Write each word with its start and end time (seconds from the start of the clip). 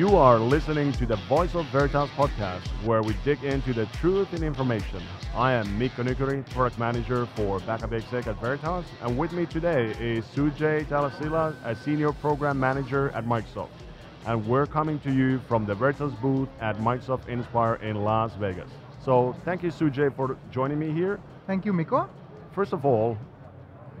You 0.00 0.16
are 0.16 0.38
listening 0.38 0.92
to 0.92 1.04
the 1.04 1.16
Voice 1.28 1.54
of 1.54 1.66
Veritas 1.66 2.08
podcast, 2.16 2.66
where 2.86 3.02
we 3.02 3.12
dig 3.22 3.44
into 3.44 3.74
the 3.74 3.84
truth 4.00 4.32
in 4.32 4.42
information. 4.42 5.02
I 5.34 5.52
am 5.52 5.78
Mikko 5.78 6.04
Nykyri, 6.04 6.48
product 6.52 6.78
manager 6.78 7.26
for 7.36 7.60
Backup 7.60 7.92
Exec 7.92 8.26
at 8.26 8.40
Veritas, 8.40 8.86
and 9.02 9.18
with 9.18 9.32
me 9.32 9.44
today 9.44 9.94
is 10.00 10.24
Sujay 10.24 10.86
Talasila, 10.86 11.54
a 11.66 11.76
senior 11.76 12.12
program 12.12 12.58
manager 12.58 13.10
at 13.10 13.26
Microsoft. 13.26 13.68
And 14.24 14.46
we're 14.46 14.64
coming 14.64 14.98
to 15.00 15.12
you 15.12 15.38
from 15.46 15.66
the 15.66 15.74
Veritas 15.74 16.14
booth 16.22 16.48
at 16.62 16.78
Microsoft 16.78 17.28
Inspire 17.28 17.74
in 17.74 18.02
Las 18.02 18.32
Vegas. 18.36 18.70
So 19.04 19.36
thank 19.44 19.62
you, 19.62 19.70
Sujay, 19.70 20.16
for 20.16 20.38
joining 20.50 20.78
me 20.78 20.92
here. 20.92 21.20
Thank 21.46 21.66
you, 21.66 21.74
Mikko. 21.74 22.08
First 22.52 22.72
of 22.72 22.86
all, 22.86 23.18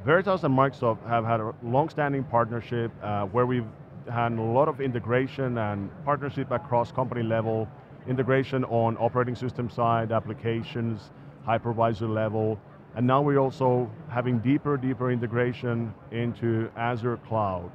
Veritas 0.06 0.44
and 0.44 0.56
Microsoft 0.56 1.06
have 1.06 1.26
had 1.26 1.40
a 1.40 1.54
long-standing 1.62 2.24
partnership 2.24 2.90
uh, 3.02 3.26
where 3.26 3.44
we've 3.44 3.66
had 4.10 4.32
a 4.32 4.42
lot 4.42 4.68
of 4.68 4.80
integration 4.80 5.58
and 5.58 5.90
partnership 6.04 6.50
across 6.50 6.92
company 6.92 7.22
level, 7.22 7.68
integration 8.08 8.64
on 8.64 8.96
operating 8.98 9.34
system 9.34 9.70
side, 9.70 10.12
applications, 10.12 11.10
hypervisor 11.46 12.12
level, 12.12 12.58
and 12.96 13.06
now 13.06 13.22
we're 13.22 13.38
also 13.38 13.88
having 14.08 14.40
deeper, 14.40 14.76
deeper 14.76 15.10
integration 15.10 15.94
into 16.10 16.68
Azure 16.76 17.18
Cloud. 17.28 17.70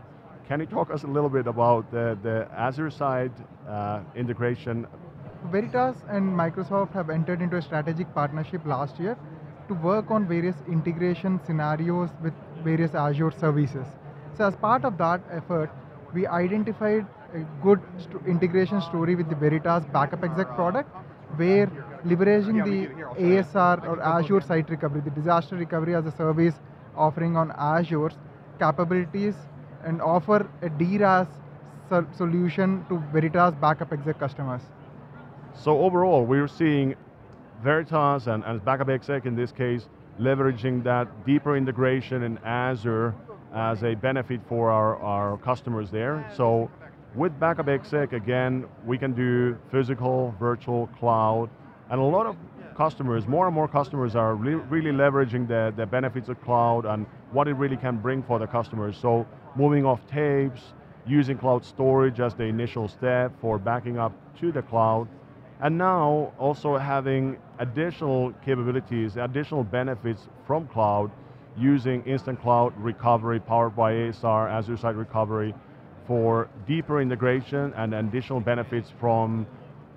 Can 0.47 0.59
you 0.59 0.65
talk 0.65 0.91
us 0.91 1.03
a 1.03 1.07
little 1.07 1.29
bit 1.29 1.47
about 1.47 1.89
the, 1.89 2.17
the 2.21 2.47
Azure 2.53 2.91
side 2.91 3.31
uh, 3.67 4.01
integration? 4.15 4.85
Veritas 5.45 5.95
and 6.09 6.23
Microsoft 6.23 6.91
have 6.93 7.09
entered 7.09 7.41
into 7.41 7.57
a 7.57 7.61
strategic 7.61 8.13
partnership 8.13 8.65
last 8.65 8.99
year 8.99 9.17
to 9.67 9.73
work 9.75 10.11
on 10.11 10.27
various 10.27 10.55
integration 10.67 11.39
scenarios 11.45 12.09
with 12.21 12.33
various 12.63 12.93
Azure 12.93 13.31
services. 13.31 13.87
So 14.37 14.45
as 14.45 14.55
part 14.55 14.83
of 14.83 14.97
that 14.97 15.21
effort, 15.31 15.71
we 16.15 16.25
identified 16.25 17.05
a 17.33 17.39
good 17.61 17.81
st 18.03 18.27
integration 18.33 18.81
story 18.89 19.15
with 19.21 19.29
the 19.29 19.37
Veritas 19.43 19.87
Backup 19.95 20.23
Exec 20.27 20.53
product, 20.59 20.89
where 21.41 21.67
leveraging 22.11 22.59
the 22.69 22.77
ASR 23.21 23.87
or 23.89 24.01
Azure 24.01 24.41
Site 24.41 24.69
Recovery, 24.69 25.01
the 25.01 25.15
disaster 25.21 25.57
recovery 25.63 25.95
as 25.95 26.05
a 26.05 26.11
service 26.11 26.55
offering 26.95 27.35
on 27.35 27.51
Azure's 27.69 28.15
capabilities 28.59 29.35
and 29.83 30.01
offer 30.01 30.37
a 30.61 30.69
DRaaS 30.69 31.27
solution 32.17 32.85
to 32.89 33.03
Veritas 33.11 33.53
Backup 33.65 33.91
Exec 33.91 34.19
customers. 34.19 34.61
So 35.53 35.79
overall, 35.81 36.25
we're 36.25 36.47
seeing 36.47 36.95
Veritas 37.61 38.27
and, 38.27 38.43
and 38.45 38.63
Backup 38.63 38.89
Exec 38.89 39.25
in 39.25 39.35
this 39.35 39.51
case, 39.51 39.89
leveraging 40.19 40.83
that 40.83 41.07
deeper 41.25 41.57
integration 41.57 42.23
in 42.23 42.37
Azure 42.45 43.13
as 43.55 43.83
a 43.83 43.95
benefit 43.95 44.41
for 44.47 44.69
our, 44.69 44.97
our 44.97 45.37
customers 45.37 45.89
there. 45.89 46.29
So 46.35 46.69
with 47.15 47.39
Backup 47.39 47.69
Exec, 47.69 48.11
again, 48.11 48.65
we 48.85 48.97
can 48.97 49.13
do 49.13 49.57
physical, 49.71 50.35
virtual, 50.37 50.87
cloud, 50.99 51.49
and 51.89 51.99
a 51.99 52.03
lot 52.03 52.25
of 52.25 52.35
customers, 52.75 53.25
more 53.25 53.45
and 53.47 53.55
more 53.55 53.69
customers 53.69 54.15
are 54.15 54.35
re 54.35 54.55
really 54.55 54.91
leveraging 54.91 55.47
the, 55.47 55.73
the 55.77 55.85
benefits 55.85 56.27
of 56.27 56.41
cloud 56.43 56.85
and 56.85 57.05
what 57.31 57.47
it 57.47 57.53
really 57.53 57.77
can 57.77 57.97
bring 57.97 58.21
for 58.21 58.37
the 58.37 58.47
customers. 58.47 58.97
So 58.97 59.25
moving 59.55 59.85
off 59.85 60.05
tapes, 60.07 60.73
using 61.07 61.37
cloud 61.37 61.63
storage 61.63 62.19
as 62.19 62.35
the 62.35 62.43
initial 62.43 62.89
step 62.89 63.31
for 63.39 63.57
backing 63.57 63.97
up 63.97 64.11
to 64.39 64.51
the 64.51 64.61
cloud, 64.61 65.07
and 65.61 65.77
now 65.77 66.33
also 66.37 66.77
having 66.77 67.37
additional 67.59 68.33
capabilities, 68.43 69.15
additional 69.15 69.63
benefits 69.63 70.27
from 70.45 70.67
cloud 70.67 71.09
using 71.57 72.03
instant 72.03 72.41
cloud 72.41 72.73
recovery 72.77 73.39
powered 73.39 73.75
by 73.75 73.93
ASR, 73.93 74.49
Azure 74.49 74.77
Site 74.77 74.95
Recovery, 74.95 75.53
for 76.07 76.49
deeper 76.67 77.01
integration 77.01 77.73
and 77.75 77.93
additional 77.93 78.39
benefits 78.39 78.91
from 78.99 79.47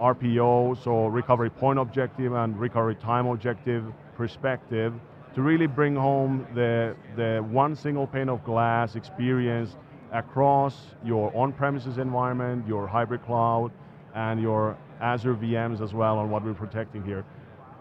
RPO, 0.00 0.82
so 0.82 1.06
recovery 1.06 1.50
point 1.50 1.78
objective 1.78 2.32
and 2.32 2.58
recovery 2.58 2.94
time 2.94 3.26
objective 3.26 3.84
perspective 4.16 4.94
to 5.34 5.42
really 5.42 5.66
bring 5.66 5.94
home 5.94 6.46
the, 6.54 6.96
the 7.16 7.44
one 7.50 7.76
single 7.76 8.06
pane 8.06 8.28
of 8.28 8.42
glass 8.44 8.96
experience 8.96 9.76
across 10.12 10.94
your 11.04 11.34
on-premises 11.36 11.98
environment, 11.98 12.66
your 12.66 12.86
hybrid 12.86 13.22
cloud, 13.24 13.70
and 14.14 14.40
your 14.40 14.76
Azure 15.00 15.34
VMs 15.34 15.80
as 15.80 15.92
well 15.92 16.18
on 16.18 16.30
what 16.30 16.44
we're 16.44 16.54
protecting 16.54 17.04
here. 17.04 17.24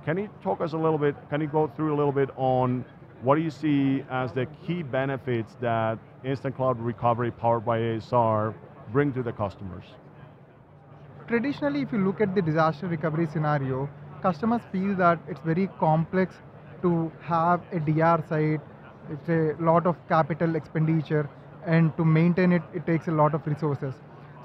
Can 0.06 0.18
you 0.18 0.30
talk 0.42 0.62
us 0.62 0.74
a 0.74 0.78
little 0.78 0.98
bit, 0.98 1.16
can 1.30 1.42
you 1.42 1.48
go 1.48 1.68
through 1.76 1.94
a 1.94 1.98
little 1.98 2.12
bit 2.12 2.30
on 2.36 2.86
what 3.22 3.36
do 3.36 3.42
you 3.42 3.50
see 3.50 4.04
as 4.10 4.32
the 4.32 4.46
key 4.66 4.84
benefits 4.84 5.56
that 5.60 5.98
Instant 6.24 6.56
Cloud 6.56 6.80
Recovery 6.80 7.32
powered 7.32 7.66
by 7.66 7.80
ASR 7.80 8.54
bring 8.92 9.12
to 9.14 9.24
the 9.24 9.32
customers? 9.32 9.86
Traditionally, 11.28 11.82
if 11.82 11.92
you 11.92 11.98
look 12.00 12.22
at 12.22 12.36
the 12.36 12.42
disaster 12.42 12.88
recovery 12.88 13.28
scenario, 13.28 13.90
customers 14.22 14.62
feel 14.72 14.96
that 14.96 15.20
it's 15.28 15.42
very 15.42 15.68
complex 15.80 16.36
to 16.82 17.12
have 17.22 17.62
a 17.72 17.80
DR 17.80 18.24
site, 18.30 18.62
it's 19.12 19.30
a 19.30 19.56
lot 19.62 19.86
of 19.86 19.96
capital 20.08 20.56
expenditure, 20.56 21.30
and 21.66 21.96
to 21.98 22.06
maintain 22.06 22.52
it, 22.52 22.62
it 22.74 22.86
takes 22.86 23.08
a 23.08 23.12
lot 23.12 23.34
of 23.34 23.46
resources. 23.46 23.94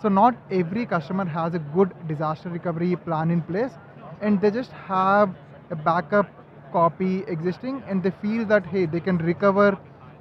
So 0.00 0.09
not 0.09 0.34
every 0.50 0.87
customer 0.87 1.25
has 1.25 1.55
a 1.55 1.61
good 1.61 1.93
disaster 2.09 2.49
recovery 2.49 2.97
plan 2.97 3.31
in 3.31 3.43
place, 3.43 3.72
and 4.21 4.41
they 4.41 4.50
just 4.50 4.72
have 4.72 5.31
a 5.71 5.77
backup 5.77 6.27
copy 6.72 7.25
existing, 7.28 7.83
and 7.87 8.03
they 8.03 8.10
feel 8.22 8.44
that, 8.47 8.66
hey, 8.66 8.87
they 8.87 9.00
can 9.00 9.19
recover 9.19 9.78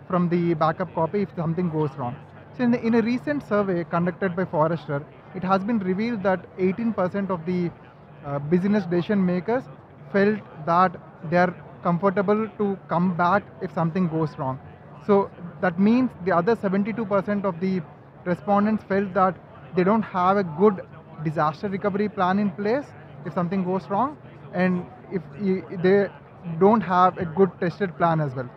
from 0.08 0.30
the 0.30 0.54
backup 0.56 0.94
copy 0.94 1.22
if 1.22 1.30
something 1.36 1.70
goes 1.70 1.90
wrong. 1.98 2.16
So 2.58 2.64
in, 2.64 2.72
the, 2.72 2.86
in 2.86 2.96
a 2.96 3.02
recent 3.02 3.48
survey 3.48 3.84
conducted 3.86 4.36
by 4.36 4.46
Forrester, 4.46 5.06
it 5.36 5.44
has 5.44 5.64
been 5.64 5.80
revealed 5.80 6.24
that 6.24 6.46
18% 6.58 7.30
of 7.30 7.46
the 7.46 7.72
uh, 8.26 8.40
business 8.40 8.86
decision 8.86 9.26
makers 9.26 9.64
felt 10.12 10.40
that 10.66 10.96
they 11.30 11.38
are 11.38 11.56
comfortable 11.84 12.48
to 12.58 12.78
come 12.88 13.16
back 13.16 13.44
if 13.62 13.74
something 13.74 14.08
goes 14.08 14.38
wrong. 14.38 14.60
So 15.08 15.32
that 15.62 15.80
means 15.80 16.12
the 16.26 16.32
other 16.32 16.56
72% 16.56 17.46
of 17.46 17.60
the 17.60 17.82
respondents 18.26 18.84
felt 18.84 19.14
that 19.14 19.36
they 19.76 19.84
don't 19.84 20.04
have 20.04 20.38
a 20.38 20.44
good 20.44 20.82
disaster 21.24 21.70
recovery 21.70 22.10
plan 22.10 22.40
in 22.40 22.52
place 22.52 22.86
if 23.26 23.34
something 23.34 23.64
goes 23.64 23.88
wrong, 23.90 24.18
and 24.54 24.86
if 25.12 25.22
they 25.82 26.10
don't 26.60 26.82
have 26.82 27.18
a 27.18 27.26
good 27.26 27.52
tested 27.60 27.96
plan 27.98 28.20
as 28.22 28.34
well. 28.36 28.50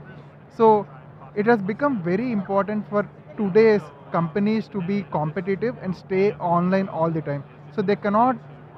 So 0.56 0.86
it 1.34 1.46
has 1.46 1.60
become 1.62 2.02
very 2.02 2.32
important 2.32 2.88
for 2.88 3.08
today's 3.36 3.82
companies 4.12 4.68
to 4.68 4.80
be 4.82 5.02
competitive 5.10 5.76
and 5.82 5.96
stay 5.96 6.32
online 6.34 6.88
all 6.88 7.10
the 7.10 7.22
time. 7.22 7.44
So 7.74 7.82
they 7.82 7.96
cannot 7.96 8.36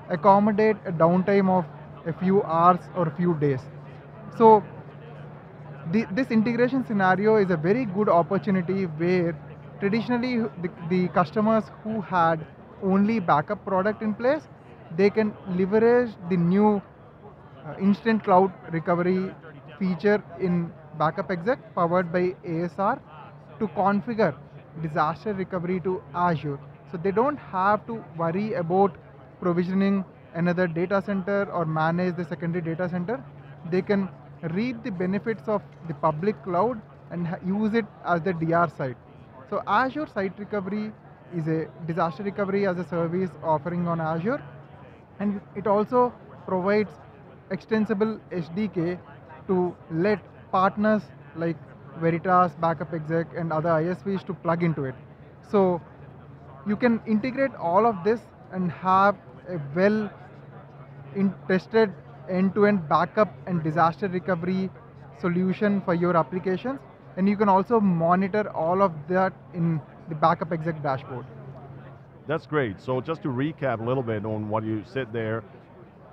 accommodate 0.09 0.77
a 0.87 0.93
downtime 0.93 1.51
of 1.51 1.65
a 2.07 2.13
few 2.13 2.43
hours 2.45 2.81
or 2.95 3.09
a 3.09 3.11
few 3.17 3.35
days. 3.35 3.61
So 4.39 4.63
the, 5.93 6.07
this 6.13 6.31
integration 6.31 6.85
scenario 6.85 7.37
is 7.37 7.51
a 7.51 7.57
very 7.57 7.85
good 7.85 8.09
opportunity 8.09 8.85
where 8.85 9.37
traditionally 9.81 10.39
the, 10.63 10.71
the 10.89 11.09
customers 11.09 11.65
who 11.83 12.01
had 12.01 12.47
only 12.83 13.21
backup 13.21 13.65
product 13.65 14.03
in 14.03 14.15
place, 14.15 14.43
they 14.97 15.11
can 15.11 15.35
leverage 15.57 16.11
the 16.31 16.37
new 16.37 16.83
Uh, 17.67 17.75
instant 17.81 18.23
cloud 18.23 18.53
recovery 18.71 19.35
feature 19.77 20.23
in 20.39 20.73
backup 20.99 21.33
exec 21.33 21.59
powered 21.75 22.13
by 22.13 22.21
ASR 22.47 23.01
to 23.59 23.67
configure 23.69 24.37
disaster 24.83 25.35
recovery 25.35 25.81
to 25.81 26.01
Azure. 26.15 26.61
So 26.93 26.97
they 26.97 27.11
don't 27.11 27.37
have 27.37 27.85
to 27.89 28.05
worry 28.17 28.53
about 28.53 28.97
provisioning 29.41 30.05
another 30.35 30.69
data 30.69 31.03
center 31.05 31.51
or 31.51 31.65
manage 31.65 32.15
the 32.15 32.25
secondary 32.25 32.63
data 32.63 32.89
center. 32.89 33.21
They 33.69 33.83
can 33.83 34.09
reap 34.53 34.85
the 34.85 34.93
benefits 34.93 35.49
of 35.49 35.61
the 35.89 35.95
public 35.95 36.41
cloud 36.45 36.81
and 37.11 37.37
use 37.45 37.75
it 37.75 37.87
as 38.05 38.23
the 38.23 38.33
DR 38.33 38.69
site. 38.77 38.97
So 39.51 39.65
Azure 39.67 40.07
Site 40.07 40.39
Recovery 40.39 40.93
is 41.35 41.49
a 41.49 41.67
disaster 41.85 42.23
recovery 42.23 42.65
as 42.69 42.79
a 42.79 42.87
service 42.87 43.31
offering 43.43 43.89
on 43.89 44.01
Azure 44.01 44.41
and 45.19 45.41
it 45.57 45.67
also 45.67 46.13
provides 46.47 46.91
extensible 47.51 48.21
SDK 48.31 48.99
to 49.47 49.77
let 49.91 50.21
partners 50.51 51.03
like 51.37 51.57
Veritas, 52.01 52.53
Backup 52.61 52.93
Exec 52.93 53.27
and 53.37 53.53
other 53.53 53.71
ISVs 53.71 54.25
to 54.27 54.35
plug 54.35 54.63
into 54.63 54.85
it. 54.85 54.95
So 55.51 55.81
you 56.67 56.77
can 56.77 57.01
integrate 57.07 57.55
all 57.55 57.87
of 57.87 58.03
this 58.05 58.21
and 58.53 58.71
have 58.71 59.17
a 59.49 59.61
well 59.75 60.11
tested 61.49 61.93
end-to-end 62.29 62.89
backup 62.89 63.33
and 63.47 63.63
disaster 63.63 64.09
recovery 64.09 64.69
solution 65.21 65.81
for 65.83 65.95
your 65.95 66.17
applications 66.17 66.81
and 67.17 67.29
you 67.29 67.37
can 67.37 67.49
also 67.49 67.81
monitor 67.81 68.51
all 68.55 68.83
of 68.83 68.93
that 69.09 69.33
in 69.55 69.81
the 70.09 70.15
backup 70.15 70.53
exec 70.53 70.83
dashboard. 70.83 71.25
That's 72.27 72.47
great. 72.47 72.81
So 72.81 73.01
just 73.01 73.23
to 73.23 73.29
recap 73.29 73.81
a 73.81 73.85
little 73.85 74.03
bit 74.03 74.25
on 74.25 74.49
what 74.49 74.65
you 74.65 74.83
said 74.85 75.13
there, 75.13 75.43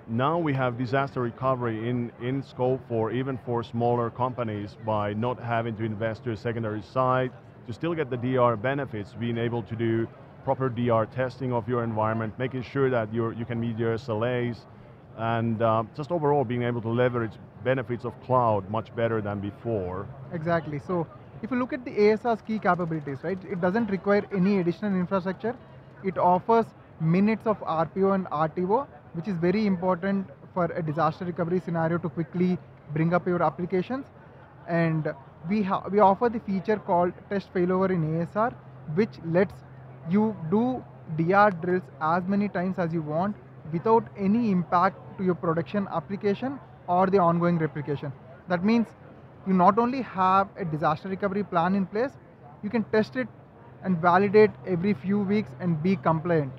now 0.08 0.38
we 0.38 0.54
have 0.54 0.78
disaster 0.78 1.22
recovery 1.22 1.90
in, 1.90 2.12
in 2.22 2.44
scope 2.44 2.82
for 2.88 3.12
even 3.12 3.38
for 3.38 3.64
smaller 3.64 4.10
companies 4.10 4.76
by 4.86 5.14
not 5.14 5.40
having 5.40 5.76
to 5.78 5.84
invest 5.84 6.24
to 6.26 6.32
a 6.32 6.38
secondary 6.38 6.82
site, 6.82 7.32
to 7.68 7.74
still 7.74 7.94
get 7.94 8.10
the 8.10 8.18
DR 8.18 8.56
benefits, 8.56 9.14
being 9.20 9.38
able 9.38 9.64
to 9.64 9.76
do 9.76 10.08
proper 10.44 10.70
DR 10.70 11.06
testing 11.06 11.54
of 11.54 11.68
your 11.70 11.84
environment, 11.84 12.34
making 12.38 12.64
sure 12.64 12.90
that 12.90 13.14
you 13.14 13.32
you 13.32 13.46
can 13.46 13.60
meet 13.60 13.78
your 13.78 13.96
SLAs, 13.96 14.58
and 15.18 15.62
uh, 15.62 15.84
just 15.96 16.12
overall 16.12 16.44
being 16.44 16.64
able 16.64 16.82
to 16.82 16.90
leverage 16.90 17.32
benefits 17.64 18.04
of 18.04 18.14
cloud 18.24 18.70
much 18.70 18.94
better 18.96 19.22
than 19.22 19.40
before. 19.40 20.06
Exactly. 20.34 20.80
So 20.80 21.08
if 21.42 21.52
you 21.52 21.58
look 21.58 21.72
at 21.74 21.86
the 21.86 21.92
ASR's 21.92 22.42
key 22.42 22.60
capabilities, 22.60 23.20
right, 23.24 23.38
it 23.50 23.62
doesn't 23.62 23.90
require 23.90 24.26
any 24.34 24.60
additional 24.60 24.94
infrastructure. 25.00 25.56
It 26.04 26.18
offers 26.18 26.66
minutes 27.00 27.48
of 27.48 27.60
RPO 27.62 28.16
and 28.16 28.28
RTO, 28.30 28.88
which 29.14 29.28
is 29.28 29.38
very 29.38 29.66
important 29.66 30.28
for 30.54 30.66
a 30.66 30.82
disaster 30.82 31.26
recovery 31.26 31.60
scenario 31.60 31.98
to 31.98 32.10
quickly 32.10 32.58
bring 32.94 33.14
up 33.14 33.28
your 33.28 33.42
applications. 33.42 34.06
And 34.68 35.14
we, 35.50 35.68
we 35.92 36.00
offer 36.00 36.30
the 36.30 36.40
feature 36.40 36.78
called 36.78 37.14
test 37.30 37.54
failover 37.54 37.90
in 37.90 38.04
ASR, 38.04 38.54
which 38.96 39.12
lets 39.26 39.54
you 40.10 40.36
do 40.50 40.84
DR 41.18 41.52
drills 41.52 41.84
as 42.02 42.24
many 42.28 42.50
times 42.50 42.80
as 42.80 42.94
you 42.94 43.02
want 43.02 43.36
without 43.72 44.04
any 44.18 44.52
impact 44.52 44.98
to 45.18 45.24
your 45.24 45.36
production 45.36 45.88
application 45.92 46.60
or 46.88 47.08
the 47.08 47.18
ongoing 47.18 47.58
replication. 47.58 48.12
That 48.48 48.64
means 48.64 48.88
you 49.48 49.54
not 49.54 49.78
only 49.78 50.02
have 50.02 50.48
a 50.58 50.66
disaster 50.66 51.10
recovery 51.10 51.44
plan 51.44 51.76
in 51.76 51.86
place, 51.86 52.12
you 52.62 52.70
can 52.70 52.84
test 52.86 53.16
it 53.16 53.28
and 53.84 53.98
validate 53.98 54.52
every 54.66 54.94
few 54.94 55.20
weeks 55.20 55.50
and 55.60 55.82
be 55.84 55.96
compliant. 55.96 56.54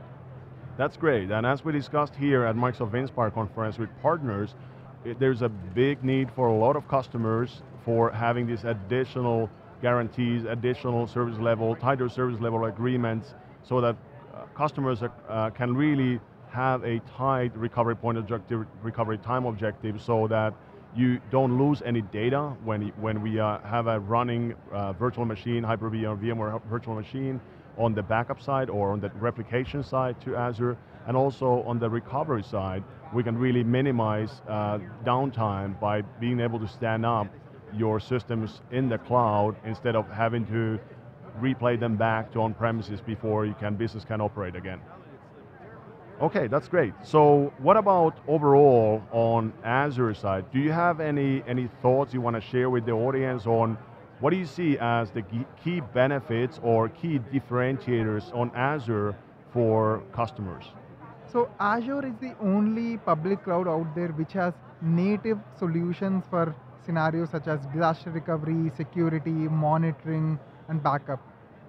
That's 0.77 0.97
great, 0.97 1.31
and 1.31 1.47
as 1.47 1.65
we 1.65 1.71
discussed 1.71 2.17
here 2.17 2.45
at 2.45 2.57
Microsoft 2.57 2.95
Inspire 2.95 3.31
conference 3.31 3.79
with 3.79 3.91
partners, 4.03 4.57
it, 5.05 5.21
there's 5.21 5.43
a 5.43 5.49
big 5.49 6.03
need 6.03 6.33
for 6.33 6.49
a 6.49 6.53
lot 6.53 6.75
of 6.75 6.89
customers 6.89 7.63
for 7.85 8.11
having 8.11 8.45
these 8.45 8.65
additional 8.65 9.49
guarantees, 9.81 10.43
additional 10.47 11.07
service 11.07 11.39
level, 11.39 11.77
tighter 11.77 12.09
service 12.09 12.41
level 12.41 12.65
agreements, 12.65 13.35
so 13.63 13.81
that 13.81 13.95
uh, 14.35 14.47
customers 14.57 15.01
uh, 15.29 15.51
can 15.51 15.77
really 15.77 16.19
have 16.51 16.83
a 16.83 16.99
tight 17.17 17.57
recovery 17.57 17.95
point 17.95 18.19
objective, 18.19 18.67
recovery 18.83 19.19
time 19.19 19.47
objective 19.47 20.03
so 20.03 20.27
that 20.27 20.55
you 20.97 21.21
don't 21.31 21.57
lose 21.57 21.83
any 21.87 22.03
data 22.03 22.53
when, 22.65 22.89
when 23.01 23.23
we 23.23 23.39
uh, 23.39 23.61
have 23.61 23.87
a 23.87 24.01
running 24.01 24.55
uh, 24.73 24.93
virtual 24.95 25.25
machine, 25.25 25.63
Hyper-V 25.63 26.05
or 26.05 26.17
VMware 26.17 26.61
virtual 26.65 26.97
machine 26.97 27.41
on 27.79 27.95
the 27.95 28.03
backup 28.03 28.41
side 28.41 28.71
or 28.71 28.93
on 28.93 29.01
the 29.01 29.11
replication 29.21 29.83
side 29.83 30.21
to 30.23 30.37
Azure, 30.37 30.77
and 31.07 31.17
also 31.17 31.63
on 31.67 31.79
the 31.79 31.89
recovery 31.89 32.43
side, 32.43 32.83
we 33.13 33.23
can 33.23 33.37
really 33.37 33.63
minimize 33.63 34.43
uh, 34.49 34.79
downtime 35.05 35.79
by 35.81 36.03
being 36.21 36.41
able 36.41 36.59
to 36.59 36.69
stand 36.69 37.05
up 37.05 37.29
your 37.77 38.01
systems 38.01 38.63
in 38.71 38.89
the 38.89 38.99
cloud 38.99 39.57
instead 39.65 39.97
of 39.97 40.09
having 40.09 40.47
to 40.47 40.79
replay 41.41 41.79
them 41.79 41.97
back 41.97 42.33
to 42.33 42.41
on-premises 42.41 43.01
before 43.01 43.45
you 43.45 43.55
can, 43.55 43.75
business 43.75 44.05
can 44.05 44.21
operate 44.21 44.55
again. 44.55 44.81
Okay, 46.23 46.47
that's 46.47 46.69
great. 46.69 46.95
So 47.03 47.53
what 47.59 47.77
about 47.77 48.19
overall 48.29 49.03
on 49.11 49.53
Azure 49.65 50.15
side? 50.15 50.45
Do 50.53 50.61
you 50.61 50.71
have 50.71 51.01
any, 51.01 51.43
any 51.47 51.69
thoughts 51.83 52.15
you 52.15 52.21
want 52.21 52.37
to 52.37 52.41
share 52.41 52.71
with 52.71 52.87
the 52.87 52.93
audience 52.93 53.47
on 53.47 53.77
what 54.25 54.31
do 54.31 54.39
you 54.39 54.47
see 54.47 54.79
as 54.81 55.11
the 55.11 55.23
key 55.63 55.81
benefits 55.93 56.59
or 56.63 56.89
key 56.89 57.19
differentiators 57.31 58.35
on 58.35 58.51
Azure 58.55 59.15
for 59.53 60.03
customers? 60.15 60.65
So 61.31 61.51
Azure 61.61 62.07
is 62.07 62.15
the 62.23 62.35
only 62.41 62.97
public 62.97 63.45
cloud 63.45 63.69
out 63.69 63.95
there 63.95 64.09
which 64.21 64.33
has 64.33 64.55
native 64.81 65.39
solutions 65.59 66.25
for 66.31 66.55
scenarios 66.87 67.29
such 67.29 67.49
as 67.49 67.67
disaster 67.67 68.11
recovery, 68.13 68.73
security, 68.75 69.31
monitoring, 69.65 70.39
and 70.69 70.83
backup. 70.83 71.21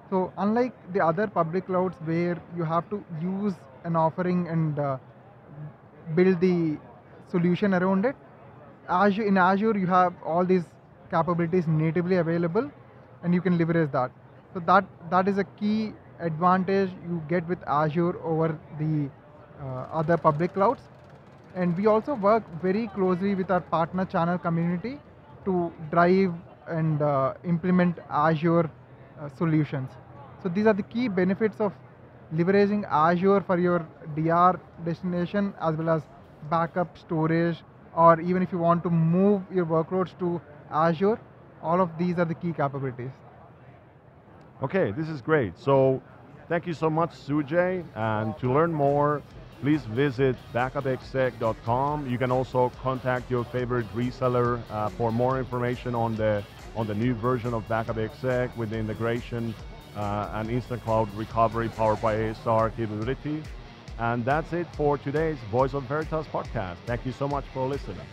So 0.10 0.32
unlike 0.38 0.72
the 0.94 1.02
other 1.02 1.28
public 1.28 1.66
clouds 1.66 1.98
where 2.06 2.42
you 2.56 2.64
have 2.64 2.90
to 2.90 3.04
use 3.22 3.56
an 3.84 3.98
offering 3.98 4.48
and 4.48 4.80
uh, 4.80 4.98
build 6.16 6.40
the 6.40 6.78
solution 7.28 7.74
around 7.74 8.06
it, 8.06 8.16
Azure, 8.88 9.24
in 9.24 9.38
Azure 9.38 9.78
you 9.78 9.88
have 9.88 10.14
all 10.24 10.46
these 10.46 10.64
capabilities 11.10 11.68
natively 11.68 12.18
available 12.18 12.70
and 13.24 13.34
you 13.34 13.42
can 13.42 13.58
leverage 13.58 13.92
that. 13.92 14.12
So 14.54 14.60
that, 14.62 14.86
that 15.10 15.28
is 15.28 15.38
a 15.38 15.44
key 15.44 15.94
advantage 16.20 16.90
you 17.08 17.22
get 17.28 17.48
with 17.48 17.60
Azure 17.68 18.18
over 18.24 18.58
the 18.80 19.10
uh, 19.62 19.88
other 19.92 20.18
public 20.18 20.54
clouds. 20.54 20.82
And 21.56 21.76
we 21.78 21.88
also 21.88 22.14
work 22.16 22.44
very 22.62 22.88
closely 22.88 23.36
with 23.36 23.50
our 23.52 23.62
partner 23.62 24.06
channel 24.06 24.38
community 24.38 25.00
to 25.46 25.72
drive 25.92 26.34
and 26.68 27.02
uh, 27.02 27.34
implement 27.46 28.00
Azure 28.10 28.70
uh, 29.20 29.30
solutions. 29.38 29.90
So 30.44 30.50
these 30.50 30.66
are 30.68 30.74
the 30.74 30.84
key 30.84 31.08
benefits 31.08 31.60
of 31.60 31.74
leveraging 32.34 32.86
Azure 32.90 33.42
for 33.42 33.58
your 33.58 33.88
DR 34.16 34.60
destination 34.84 35.54
as 35.62 35.76
well 35.76 35.90
as 35.90 36.02
backup 36.50 36.98
storage 36.98 37.64
or 37.96 38.20
even 38.20 38.42
if 38.42 38.52
you 38.52 38.58
want 38.58 38.84
to 38.84 38.90
move 38.90 39.42
your 39.54 39.66
workloads 39.66 40.18
to 40.20 40.42
Azure, 40.72 41.20
all 41.62 41.82
of 41.82 41.98
these 41.98 42.18
are 42.20 42.26
the 42.26 42.36
key 42.36 42.54
capabilities. 42.54 43.12
Okay, 44.64 44.92
this 44.92 45.10
is 45.10 45.22
great. 45.22 45.58
So 45.58 46.02
thank 46.48 46.66
you 46.66 46.74
so 46.74 46.90
much, 46.90 47.12
Sujay. 47.12 47.84
And 47.96 48.38
to 48.40 48.52
learn 48.52 48.74
more, 48.74 49.22
please 49.62 49.82
visit 49.86 50.36
backupexec.com. 50.54 52.10
You 52.10 52.18
can 52.18 52.32
also 52.32 52.72
contact 52.82 53.30
your 53.30 53.44
favorite 53.46 53.88
reseller 53.96 54.62
uh, 54.70 54.90
for 54.90 55.12
more 55.12 55.40
information 55.40 55.96
on 55.96 56.16
the 56.16 56.44
on 56.76 56.88
the 56.88 56.96
new 56.96 57.14
version 57.14 57.54
of 57.54 57.66
Backup 57.70 57.98
Exec 57.98 58.56
with 58.58 58.70
the 58.70 58.78
integration 58.78 59.56
uh, 59.96 60.30
and 60.34 60.50
instant 60.50 60.84
cloud 60.84 61.14
recovery 61.16 61.70
powered 61.70 62.02
by 62.02 62.16
ASR 62.16 62.76
capability. 62.76 63.42
And 63.98 64.26
that's 64.26 64.52
it 64.52 64.68
for 64.76 64.98
today's 64.98 65.38
Voice 65.50 65.74
of 65.74 65.84
Veritas 65.84 66.28
podcast. 66.28 66.76
Thank 66.86 67.06
you 67.06 67.14
so 67.14 67.30
much 67.30 67.46
for 67.54 67.66
listening. 67.66 68.06